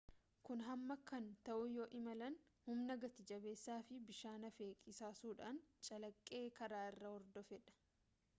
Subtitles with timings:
[0.47, 2.37] kun hamaa kan ta'u yoo imalaan
[2.69, 7.81] humna gati jabeessaa fi bishaan hafe qisaasuudhaan calaqqee karaaa irraa hordofedha